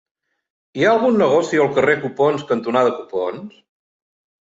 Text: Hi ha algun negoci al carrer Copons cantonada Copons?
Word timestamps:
Hi 0.77 0.85
ha 0.85 0.93
algun 0.93 1.19
negoci 1.21 1.59
al 1.65 1.69
carrer 1.75 1.95
Copons 2.05 2.45
cantonada 2.53 2.95
Copons? 2.95 3.61